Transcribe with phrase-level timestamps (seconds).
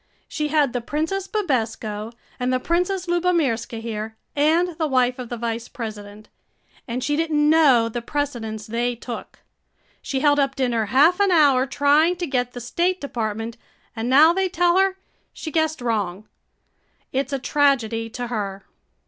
[0.27, 5.37] "She had the Princess Bibesco and the Princess Lubomirska here and the wife of the
[5.37, 6.27] Vice President,
[6.87, 9.41] and she didn't know the precedence they took.
[10.01, 13.57] She held up dinner half an hour trying to get the State Department
[13.95, 14.97] and now they tell her
[15.33, 16.27] she guessed wrong.
[17.11, 18.63] It 's a tragedy to her."